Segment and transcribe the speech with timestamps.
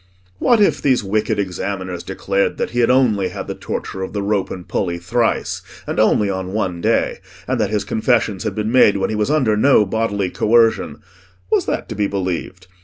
[0.39, 4.23] What if these wicked examiners declared that he had only had the torture of the
[4.23, 8.71] rope and pulley thrice, and only on one day, and that his confessions had been
[8.71, 12.65] made when he was under no bodily coercion—was that to be believed?